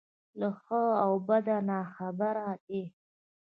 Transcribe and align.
له 0.39 0.49
ښه 0.61 0.83
او 1.03 1.11
بده 1.27 1.57
ناخبره 1.69 2.49
دی. 2.65 2.83